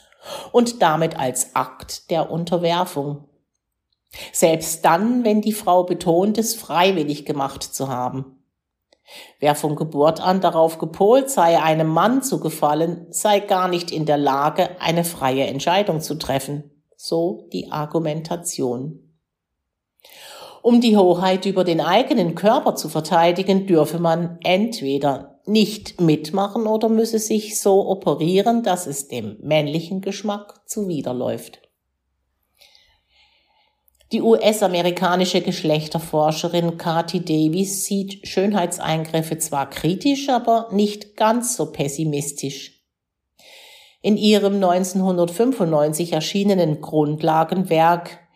und 0.52 0.82
damit 0.82 1.18
als 1.18 1.56
Akt 1.56 2.10
der 2.10 2.32
Unterwerfung. 2.32 3.26
Selbst 4.32 4.86
dann, 4.86 5.24
wenn 5.24 5.42
die 5.42 5.54
Frau 5.54 5.84
betont, 5.84 6.38
es 6.38 6.56
freiwillig 6.56 7.26
gemacht 7.26 7.64
zu 7.64 7.90
haben. 7.90 8.38
Wer 9.40 9.56
von 9.56 9.76
Geburt 9.76 10.20
an 10.20 10.42
darauf 10.42 10.80
gepolt 10.80 11.30
sei, 11.30 11.62
einem 11.62 11.88
Mann 11.88 12.24
zu 12.24 12.40
gefallen, 12.40 13.08
sei 13.10 13.40
gar 13.40 13.68
nicht 13.68 13.92
in 13.92 14.06
der 14.06 14.18
Lage, 14.18 14.70
eine 14.82 15.04
freie 15.04 15.48
Entscheidung 15.48 16.02
zu 16.02 16.16
treffen. 16.16 16.72
So 16.98 17.48
die 17.54 17.72
Argumentation. 17.72 19.07
Um 20.68 20.82
die 20.82 20.98
Hoheit 20.98 21.46
über 21.46 21.64
den 21.64 21.80
eigenen 21.80 22.36
Körper 22.36 22.76
zu 22.76 22.90
verteidigen, 22.90 23.68
dürfe 23.68 24.00
man 24.00 24.38
entweder 24.44 25.40
nicht 25.46 26.02
mitmachen 26.02 26.68
oder 26.68 26.90
müsse 26.90 27.20
sich 27.20 27.58
so 27.58 27.88
operieren, 27.88 28.64
dass 28.64 28.86
es 28.86 29.08
dem 29.08 29.38
männlichen 29.40 30.02
Geschmack 30.02 30.56
zuwiderläuft. 30.66 31.62
Die 34.12 34.22
US-amerikanische 34.22 35.40
Geschlechterforscherin 35.40 36.78
Cathy 36.78 37.22
Davis 37.24 37.86
sieht 37.86 38.28
Schönheitseingriffe 38.28 39.38
zwar 39.38 39.70
kritisch, 39.70 40.28
aber 40.28 40.68
nicht 40.74 41.16
ganz 41.16 41.56
so 41.56 41.72
pessimistisch. 41.72 42.84
In 44.02 44.18
ihrem 44.18 44.56
1995 44.56 46.12
erschienenen 46.12 46.82
Grundlagenwerk 46.82 48.27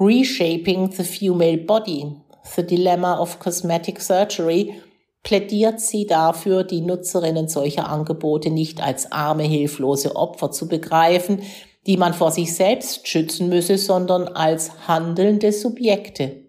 Reshaping 0.00 0.92
the 0.92 1.02
Female 1.02 1.56
Body, 1.56 2.14
The 2.54 2.62
Dilemma 2.62 3.18
of 3.18 3.40
Cosmetic 3.40 4.00
Surgery, 4.00 4.80
plädiert 5.24 5.80
sie 5.80 6.06
dafür, 6.06 6.62
die 6.62 6.80
Nutzerinnen 6.80 7.48
solcher 7.48 7.88
Angebote 7.88 8.50
nicht 8.50 8.80
als 8.80 9.10
arme, 9.10 9.42
hilflose 9.42 10.14
Opfer 10.14 10.52
zu 10.52 10.68
begreifen, 10.68 11.42
die 11.86 11.96
man 11.96 12.14
vor 12.14 12.30
sich 12.30 12.54
selbst 12.54 13.08
schützen 13.08 13.48
müsse, 13.48 13.76
sondern 13.76 14.28
als 14.28 14.86
handelnde 14.86 15.52
Subjekte. 15.52 16.44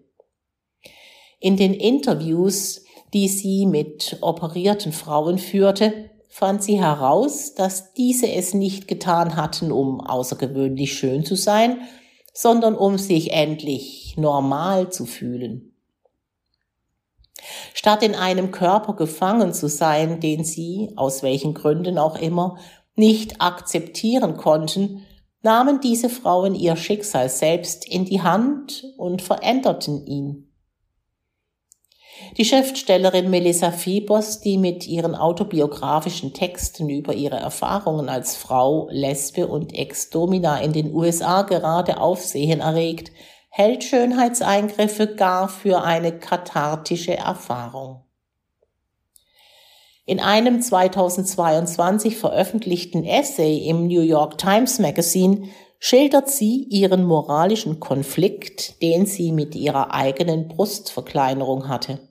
In 1.40 1.56
den 1.56 1.74
Interviews, 1.74 2.84
die 3.12 3.26
sie 3.26 3.66
mit 3.66 4.18
operierten 4.20 4.92
Frauen 4.92 5.38
führte, 5.38 6.10
fand 6.28 6.62
sie 6.62 6.80
heraus, 6.80 7.54
dass 7.54 7.94
diese 7.94 8.30
es 8.30 8.54
nicht 8.54 8.86
getan 8.86 9.34
hatten, 9.34 9.72
um 9.72 10.00
außergewöhnlich 10.00 10.92
schön 10.92 11.24
zu 11.24 11.34
sein, 11.34 11.78
sondern 12.40 12.74
um 12.74 12.96
sich 12.96 13.34
endlich 13.34 14.16
normal 14.16 14.90
zu 14.90 15.04
fühlen. 15.04 15.74
Statt 17.74 18.02
in 18.02 18.14
einem 18.14 18.50
Körper 18.50 18.94
gefangen 18.94 19.52
zu 19.52 19.68
sein, 19.68 20.20
den 20.20 20.42
sie, 20.42 20.90
aus 20.96 21.22
welchen 21.22 21.52
Gründen 21.52 21.98
auch 21.98 22.16
immer, 22.18 22.56
nicht 22.94 23.42
akzeptieren 23.42 24.38
konnten, 24.38 25.04
nahmen 25.42 25.82
diese 25.82 26.08
Frauen 26.08 26.54
ihr 26.54 26.76
Schicksal 26.76 27.28
selbst 27.28 27.86
in 27.86 28.06
die 28.06 28.22
Hand 28.22 28.84
und 28.96 29.20
veränderten 29.20 30.06
ihn. 30.06 30.49
Die 32.36 32.44
Schriftstellerin 32.44 33.28
Melissa 33.28 33.72
Fiebers, 33.72 34.40
die 34.40 34.56
mit 34.56 34.86
ihren 34.86 35.14
autobiografischen 35.14 36.32
Texten 36.32 36.88
über 36.88 37.12
ihre 37.12 37.36
Erfahrungen 37.36 38.08
als 38.08 38.36
Frau, 38.36 38.88
Lesbe 38.90 39.48
und 39.48 39.74
Ex-Domina 39.74 40.60
in 40.60 40.72
den 40.72 40.94
USA 40.94 41.42
gerade 41.42 42.00
Aufsehen 42.00 42.60
erregt, 42.60 43.10
hält 43.50 43.82
Schönheitseingriffe 43.82 45.08
gar 45.16 45.48
für 45.48 45.82
eine 45.82 46.18
kathartische 46.18 47.16
Erfahrung. 47.16 48.04
In 50.06 50.20
einem 50.20 50.62
2022 50.62 52.16
veröffentlichten 52.16 53.04
Essay 53.04 53.58
im 53.68 53.86
New 53.88 54.00
York 54.00 54.38
Times 54.38 54.78
Magazine 54.78 55.48
schildert 55.78 56.28
sie 56.28 56.64
ihren 56.68 57.04
moralischen 57.04 57.80
Konflikt, 57.80 58.82
den 58.82 59.06
sie 59.06 59.32
mit 59.32 59.54
ihrer 59.54 59.92
eigenen 59.92 60.48
Brustverkleinerung 60.48 61.68
hatte. 61.68 62.09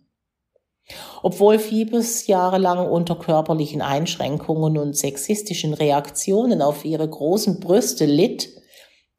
Obwohl 1.21 1.59
Phoebus 1.59 2.27
jahrelang 2.27 2.87
unter 2.87 3.15
körperlichen 3.15 3.81
Einschränkungen 3.81 4.77
und 4.77 4.95
sexistischen 4.95 5.73
Reaktionen 5.73 6.61
auf 6.61 6.85
ihre 6.85 7.07
großen 7.07 7.59
Brüste 7.59 8.05
litt, 8.05 8.49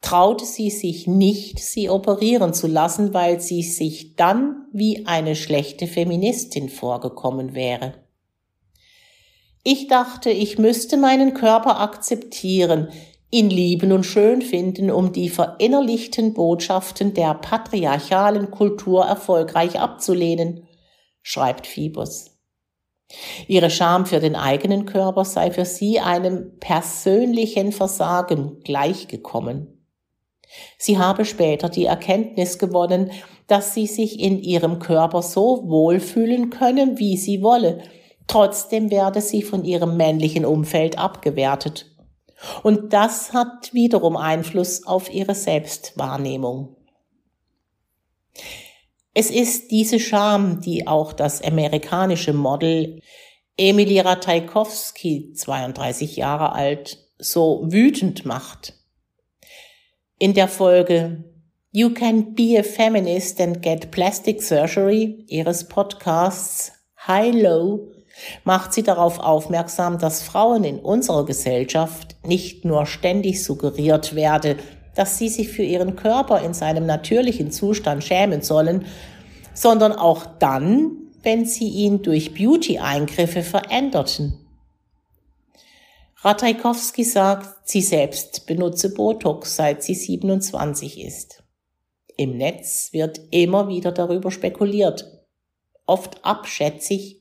traute 0.01 0.45
sie 0.45 0.71
sich 0.71 1.07
nicht, 1.07 1.59
sie 1.59 1.91
operieren 1.91 2.55
zu 2.55 2.67
lassen, 2.67 3.13
weil 3.13 3.41
sie 3.41 3.63
sich 3.63 4.17
dann 4.17 4.67
wie 4.73 5.07
eine 5.07 5.37
schlechte 5.37 5.87
Feministin 5.87 6.69
vorgekommen 6.69 7.55
wäre. 7.55 7.95
Ich 9.63 9.89
dachte, 9.89 10.31
ich 10.31 10.59
müsste 10.59 10.97
meinen 10.97 11.35
Körper 11.35 11.81
akzeptieren, 11.81 12.89
ihn 13.31 13.51
lieben 13.51 13.93
und 13.93 14.05
schön 14.05 14.41
finden, 14.41 14.91
um 14.91 15.13
die 15.13 15.29
verinnerlichten 15.29 16.33
Botschaften 16.33 17.13
der 17.13 17.35
patriarchalen 17.35 18.51
Kultur 18.51 19.05
erfolgreich 19.05 19.79
abzulehnen, 19.79 20.67
schreibt 21.31 21.67
Phoebus. 21.67 22.39
Ihre 23.49 23.71
Scham 23.71 24.07
für 24.07 24.21
den 24.21 24.37
eigenen 24.37 24.87
Körper 24.87 25.25
sei 25.25 25.51
für 25.51 25.65
sie 25.65 26.01
einem 26.01 26.59
persönlichen 26.59 27.73
Versagen 27.73 28.61
gleichgekommen. 28.63 29.87
Sie 30.79 30.99
habe 30.99 31.25
später 31.25 31.69
die 31.69 31.87
Erkenntnis 31.87 32.59
gewonnen, 32.59 33.11
dass 33.47 33.75
sie 33.75 33.87
sich 33.87 34.21
in 34.21 34.39
ihrem 34.41 34.79
Körper 34.79 35.23
so 35.23 35.69
wohlfühlen 35.69 36.51
können, 36.51 36.99
wie 36.99 37.17
sie 37.17 37.43
wolle, 37.43 37.83
Trotzdem 38.31 38.93
werde 38.93 39.21
sie 39.21 39.43
von 39.43 39.65
ihrem 39.65 39.97
männlichen 39.97 40.45
Umfeld 40.45 40.97
abgewertet. 40.99 41.87
Und 42.63 42.93
das 42.93 43.33
hat 43.33 43.75
wiederum 43.75 44.17
Einfluss 44.17 44.87
auf 44.87 45.13
ihre 45.13 45.35
Selbstwahrnehmung. 45.35 46.77
Es 49.21 49.31
ist 49.31 49.71
diese 49.71 50.01
Scham, 50.01 50.63
die 50.63 50.87
auch 50.87 51.13
das 51.13 51.43
amerikanische 51.43 52.33
Model 52.33 53.03
Emily 53.59 54.01
Ratajkowski, 54.01 55.35
32 55.35 56.17
Jahre 56.17 56.53
alt, 56.53 56.97
so 57.19 57.63
wütend 57.67 58.25
macht. 58.25 58.73
In 60.19 60.33
der 60.33 60.49
Folge 60.49 61.23
You 61.71 61.91
Can 61.91 62.35
Be 62.35 62.59
a 62.59 62.63
Feminist 62.63 63.43
and 63.43 63.61
Get 63.61 63.91
Plastic 63.91 64.43
Surgery 64.43 65.27
ihres 65.29 65.69
Podcasts 65.69 66.73
High 67.07 67.35
Low 67.43 67.93
macht 68.45 68.73
sie 68.73 68.83
darauf 68.83 69.19
aufmerksam, 69.19 69.99
dass 69.99 70.23
Frauen 70.23 70.65
in 70.65 70.79
unserer 70.79 71.27
Gesellschaft 71.27 72.17
nicht 72.25 72.65
nur 72.65 72.87
ständig 72.87 73.45
suggeriert 73.45 74.15
werde, 74.15 74.57
dass 74.95 75.19
sie 75.19 75.29
sich 75.29 75.49
für 75.49 75.63
ihren 75.63 75.97
Körper 75.97 76.41
in 76.41 76.55
seinem 76.55 76.87
natürlichen 76.87 77.51
Zustand 77.51 78.05
schämen 78.05 78.43
sollen, 78.43 78.87
sondern 79.55 79.93
auch 79.93 80.27
dann, 80.39 80.93
wenn 81.23 81.45
sie 81.45 81.69
ihn 81.69 82.03
durch 82.03 82.35
Beauty-Eingriffe 82.35 83.43
veränderten. 83.43 84.47
Ratajkowski 86.23 87.05
sagt, 87.05 87.69
sie 87.69 87.83
selbst 87.83 88.47
benutze 88.47 88.93
Botox, 88.93 89.57
seit 89.57 89.83
sie 89.83 89.95
27 89.95 91.01
ist. 91.01 91.43
Im 92.17 92.37
Netz 92.37 92.93
wird 92.93 93.21
immer 93.31 93.69
wieder 93.69 93.93
darüber 93.93 94.31
spekuliert, 94.31 95.07
oft 95.87 96.25
abschätzig 96.25 97.21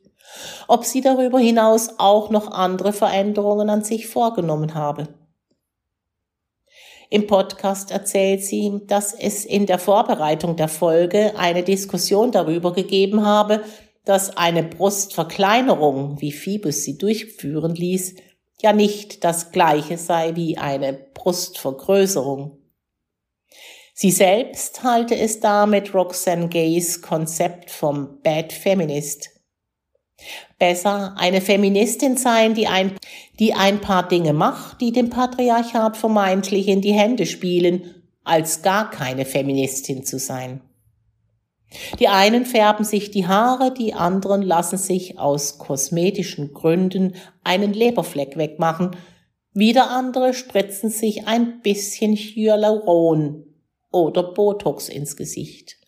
ob 0.68 0.86
sie 0.86 1.02
darüber 1.02 1.40
hinaus 1.40 1.96
auch 1.98 2.30
noch 2.30 2.52
andere 2.52 2.94
Veränderungen 2.94 3.70
an 3.70 3.84
sich 3.84 4.08
vorgenommen 4.08 4.74
habe. 4.74 5.08
Im 7.10 7.26
Podcast 7.26 7.90
erzählt 7.90 8.44
sie, 8.44 8.82
dass 8.86 9.14
es 9.14 9.44
in 9.44 9.66
der 9.66 9.80
Vorbereitung 9.80 10.56
der 10.56 10.68
Folge 10.68 11.34
eine 11.38 11.64
Diskussion 11.64 12.32
darüber 12.32 12.72
gegeben 12.72 13.26
habe, 13.26 13.64
dass 14.06 14.38
eine 14.38 14.62
Brustverkleinerung, 14.64 16.22
wie 16.22 16.32
Phoebus 16.32 16.84
sie 16.84 16.98
durchführen 16.98 17.74
ließ, 17.74 18.16
ja 18.62 18.74
nicht 18.74 19.24
das 19.24 19.52
gleiche 19.52 19.98
sei 19.98 20.36
wie 20.36 20.58
eine 20.58 20.94
Brustvergrößerung. 20.94 22.60
Sie 23.94 24.12
selbst 24.12 24.84
halte 24.84 25.16
es 25.18 25.40
da 25.40 25.66
mit 25.66 25.94
Roxanne 25.94 26.48
Gays 26.48 27.02
Konzept 27.02 27.72
vom 27.72 28.22
Bad 28.22 28.54
Feminist 28.54 29.30
Besser 30.58 31.16
eine 31.18 31.42
Feministin 31.42 32.18
sein, 32.18 32.54
die 32.54 32.68
ein, 32.68 32.98
die 33.40 33.54
ein 33.54 33.82
paar 33.82 34.08
Dinge 34.08 34.34
macht, 34.34 34.82
die 34.82 34.92
dem 34.92 35.10
Patriarchat 35.10 35.96
vermeintlich 35.98 36.68
in 36.68 36.82
die 36.82 36.94
Hände 36.94 37.26
spielen, 37.26 37.96
als 38.24 38.62
gar 38.62 38.90
keine 38.90 39.26
Feministin 39.26 40.04
zu 40.04 40.20
sein. 40.20 40.62
Die 42.00 42.08
einen 42.08 42.46
färben 42.46 42.84
sich 42.84 43.12
die 43.12 43.28
Haare, 43.28 43.74
die 43.74 43.94
anderen 43.94 44.42
lassen 44.42 44.78
sich 44.78 45.20
aus 45.20 45.60
kosmetischen 45.60 46.54
Gründen 46.54 47.16
einen 47.44 47.74
Leberfleck 47.74 48.38
wegmachen, 48.38 48.96
wieder 49.54 49.90
andere 49.90 50.34
spritzen 50.34 50.90
sich 50.90 51.28
ein 51.28 51.62
bisschen 51.62 52.16
Hyaluron 52.16 53.46
oder 53.92 54.24
Botox 54.24 54.90
ins 54.90 55.16
Gesicht. 55.16 55.79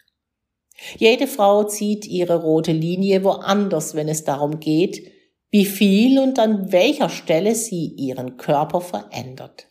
Jede 0.98 1.28
Frau 1.28 1.64
zieht 1.64 2.08
ihre 2.08 2.42
rote 2.42 2.72
Linie 2.72 3.24
woanders, 3.24 3.96
wenn 3.96 4.08
es 4.08 4.24
darum 4.24 4.60
geht, 4.60 5.12
wie 5.50 5.66
viel 5.66 6.20
und 6.20 6.40
an 6.40 6.72
welcher 6.72 7.10
Stelle 7.10 7.56
sie 7.56 7.88
ihren 7.98 8.38
Körper 8.38 8.82
verändert. 8.82 9.68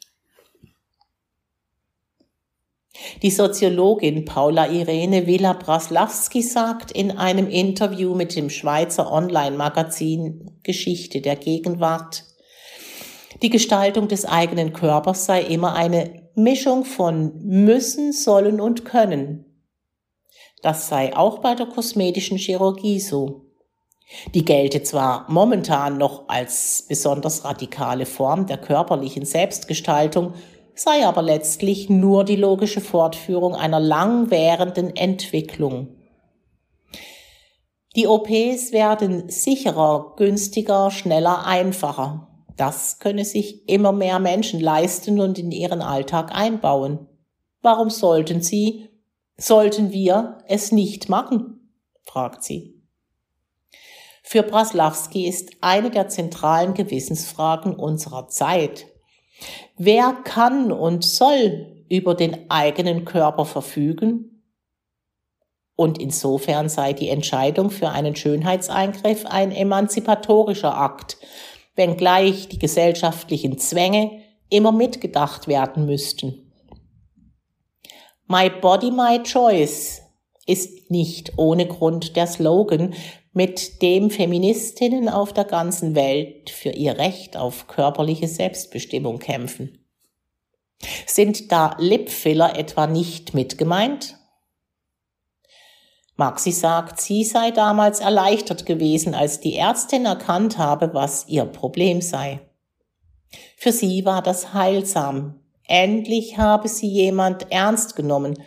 Die 3.23 3.31
Soziologin 3.31 4.27
Paula 4.27 4.69
Irene 4.69 5.27
Villa-Braslawski 5.27 6.43
sagt 6.43 6.93
in 6.93 7.13
einem 7.13 7.49
Interview 7.49 8.15
mit 8.15 8.37
dem 8.37 8.51
Schweizer 8.51 9.11
Online-Magazin 9.11 10.59
Geschichte 10.63 11.23
der 11.23 11.37
Gegenwart, 11.37 12.25
die 13.43 13.49
Gestaltung 13.49 14.09
des 14.09 14.27
eigenen 14.27 14.75
Körpers 14.75 15.25
sei 15.25 15.41
immer 15.43 15.75
eine 15.75 16.29
Mischung 16.35 16.85
von 16.85 17.33
müssen, 17.43 18.13
sollen 18.13 18.61
und 18.61 18.85
können. 18.85 19.50
Das 20.63 20.89
sei 20.89 21.17
auch 21.17 21.39
bei 21.39 21.55
der 21.55 21.67
kosmetischen 21.67 22.37
Chirurgie 22.37 23.01
so. 23.01 23.47
Die 24.35 24.45
gelte 24.45 24.83
zwar 24.83 25.27
momentan 25.29 25.97
noch 25.97 26.29
als 26.29 26.85
besonders 26.89 27.45
radikale 27.45 28.07
Form 28.07 28.47
der 28.47 28.59
körperlichen 28.59 29.25
Selbstgestaltung, 29.25 30.35
sei 30.75 31.07
aber 31.07 31.23
letztlich 31.23 31.89
nur 31.89 32.25
die 32.25 32.37
logische 32.37 32.81
Fortführung 32.81 33.55
einer 33.55 33.81
langwährenden 33.81 34.97
Entwicklung. 34.97 35.97
Die 37.97 38.07
OPs 38.07 38.73
werden 38.73 39.29
sicherer, 39.29 40.15
günstiger, 40.17 40.91
schneller, 40.91 41.47
einfacher. 41.47 42.29
Das 42.57 42.99
könne 42.99 43.25
sich 43.25 43.69
immer 43.69 43.93
mehr 43.93 44.19
Menschen 44.19 44.61
leisten 44.61 45.21
und 45.21 45.39
in 45.39 45.51
ihren 45.51 45.83
Alltag 45.83 46.31
einbauen. 46.33 47.09
Warum 47.63 47.91
sollten 47.91 48.43
sie, 48.43 48.90
sollten 49.41 49.91
wir 49.91 50.39
es 50.47 50.71
nicht 50.71 51.09
machen? 51.09 51.73
fragt 52.03 52.45
sie. 52.45 52.81
Für 54.23 54.43
Braslawski 54.43 55.27
ist 55.27 55.51
eine 55.61 55.91
der 55.91 56.09
zentralen 56.09 56.75
Gewissensfragen 56.75 57.75
unserer 57.75 58.29
Zeit. 58.29 58.87
Wer 59.77 60.13
kann 60.25 60.71
und 60.71 61.05
soll 61.05 61.85
über 61.89 62.15
den 62.15 62.51
eigenen 62.51 63.05
Körper 63.05 63.45
verfügen? 63.45 64.45
Und 65.75 65.99
insofern 65.99 66.69
sei 66.69 66.93
die 66.93 67.09
Entscheidung 67.09 67.71
für 67.71 67.89
einen 67.89 68.15
Schönheitseingriff 68.15 69.25
ein 69.25 69.51
emanzipatorischer 69.51 70.77
Akt, 70.77 71.17
wenngleich 71.75 72.49
die 72.49 72.59
gesellschaftlichen 72.59 73.59
Zwänge 73.59 74.21
immer 74.51 74.73
mitgedacht 74.73 75.49
werden 75.49 75.87
müssten. 75.87 76.50
My 78.33 78.49
Body, 78.49 78.93
My 78.93 79.21
Choice 79.25 80.03
ist 80.47 80.89
nicht 80.89 81.33
ohne 81.37 81.67
Grund 81.67 82.15
der 82.15 82.29
Slogan, 82.29 82.95
mit 83.33 83.83
dem 83.83 84.09
Feministinnen 84.09 85.09
auf 85.09 85.33
der 85.33 85.43
ganzen 85.43 85.97
Welt 85.97 86.49
für 86.49 86.69
ihr 86.71 86.97
Recht 86.97 87.37
auf 87.37 87.67
körperliche 87.67 88.29
Selbstbestimmung 88.29 89.19
kämpfen. 89.19 89.85
Sind 91.07 91.51
da 91.51 91.75
Lipfiller 91.81 92.57
etwa 92.57 92.87
nicht 92.87 93.35
mit 93.35 93.59
gemeint? 93.59 94.17
Maxi 96.15 96.53
sagt, 96.53 97.01
sie 97.01 97.25
sei 97.25 97.51
damals 97.51 97.99
erleichtert 97.99 98.65
gewesen, 98.65 99.13
als 99.13 99.41
die 99.41 99.57
Ärztin 99.57 100.07
erkannt 100.07 100.57
habe, 100.57 100.95
was 100.95 101.27
ihr 101.27 101.47
Problem 101.47 102.01
sei. 102.01 102.39
Für 103.57 103.73
sie 103.73 104.05
war 104.05 104.23
das 104.23 104.55
heilsam. 104.55 105.41
Endlich 105.71 106.37
habe 106.37 106.67
sie 106.67 106.89
jemand 106.89 107.53
ernst 107.53 107.95
genommen. 107.95 108.43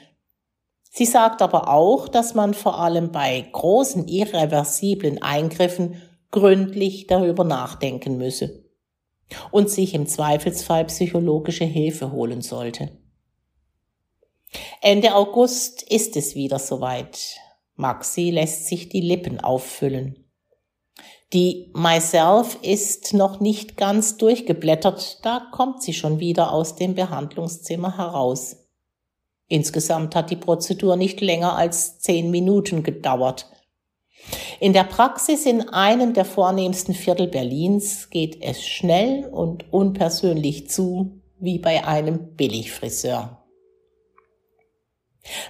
Sie 0.92 1.06
sagt 1.06 1.42
aber 1.42 1.70
auch, 1.70 2.10
dass 2.10 2.34
man 2.34 2.54
vor 2.54 2.82
allem 2.82 3.14
bei 3.14 3.48
großen 3.50 4.10
irreversiblen 4.10 5.22
Eingriffen 5.22 6.02
gründlich 6.32 7.08
darüber 7.08 7.46
nachdenken 7.46 8.18
müsse 8.18 8.66
und 9.52 9.70
sich 9.70 9.94
im 9.94 10.06
Zweifelsfall 10.06 10.84
psychologische 10.84 11.64
Hilfe 11.64 12.12
holen 12.12 12.42
sollte. 12.42 12.90
Ende 14.82 15.16
August 15.16 15.82
ist 15.84 16.18
es 16.18 16.36
wieder 16.36 16.60
soweit. 16.60 17.38
Maxi 17.76 18.32
lässt 18.32 18.68
sich 18.68 18.90
die 18.90 19.00
Lippen 19.00 19.40
auffüllen. 19.40 20.23
Die 21.34 21.72
Myself 21.74 22.60
ist 22.62 23.16
noch 23.16 23.40
nicht 23.40 23.76
ganz 23.76 24.18
durchgeblättert, 24.18 25.26
da 25.26 25.48
kommt 25.52 25.82
sie 25.82 25.94
schon 25.94 26.20
wieder 26.20 26.52
aus 26.52 26.76
dem 26.76 26.94
Behandlungszimmer 26.94 27.98
heraus. 27.98 28.58
Insgesamt 29.48 30.16
hat 30.16 30.30
die 30.30 30.36
Prozedur 30.36 30.96
nicht 30.96 31.22
länger 31.22 31.56
als 31.56 32.00
zehn 32.00 32.30
Minuten 32.30 32.84
gedauert. 32.84 33.50
In 34.60 34.74
der 34.74 34.84
Praxis 34.84 35.48
in 35.48 35.70
einem 35.70 36.14
der 36.14 36.26
vornehmsten 36.26 36.94
Viertel 36.94 37.28
Berlins 37.28 38.12
geht 38.12 38.42
es 38.42 38.64
schnell 38.64 39.26
und 39.26 39.74
unpersönlich 39.74 40.70
zu, 40.70 41.20
wie 41.40 41.58
bei 41.58 41.84
einem 41.84 42.36
Billigfriseur. 42.36 43.44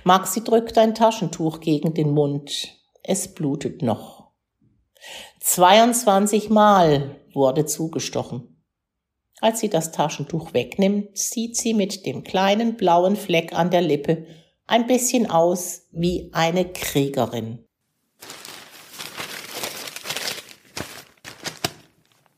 Maxi 0.06 0.44
drückt 0.44 0.78
ein 0.78 0.96
Taschentuch 0.96 1.60
gegen 1.60 1.94
den 1.94 2.12
Mund. 2.12 2.70
Es 3.04 3.34
blutet 3.34 3.82
noch. 3.82 4.23
22 5.46 6.50
Mal 6.50 7.20
wurde 7.34 7.66
zugestochen. 7.66 8.64
Als 9.42 9.60
sie 9.60 9.68
das 9.68 9.92
Taschentuch 9.92 10.54
wegnimmt, 10.54 11.18
sieht 11.18 11.58
sie 11.58 11.74
mit 11.74 12.06
dem 12.06 12.24
kleinen 12.24 12.78
blauen 12.78 13.18
Fleck 13.18 13.52
an 13.52 13.70
der 13.70 13.82
Lippe 13.82 14.26
ein 14.68 14.88
bisschen 14.88 15.30
aus 15.30 15.82
wie 15.92 16.30
eine 16.32 16.72
Kriegerin. 16.72 17.68